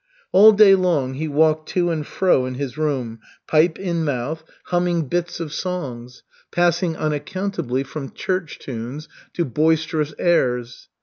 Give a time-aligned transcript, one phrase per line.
[0.31, 5.03] All day long he walked to and fro in his room, pipe in mouth, humming
[5.07, 10.89] bits of songs, passing unaccountably from church tunes to boisterous airs.